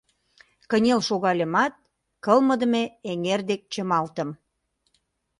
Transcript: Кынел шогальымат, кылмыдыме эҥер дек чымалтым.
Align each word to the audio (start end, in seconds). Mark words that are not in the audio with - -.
Кынел 0.69 0.99
шогальымат, 1.07 1.73
кылмыдыме 2.25 2.83
эҥер 3.11 3.41
дек 3.49 3.61
чымалтым. 3.73 4.29